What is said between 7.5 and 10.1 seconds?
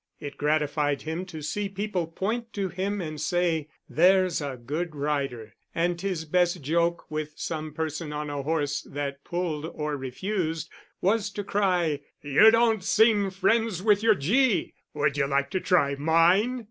person on a horse that pulled or